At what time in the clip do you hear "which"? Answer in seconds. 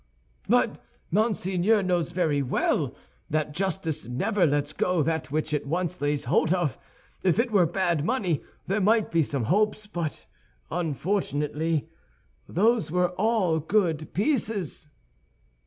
5.29-5.53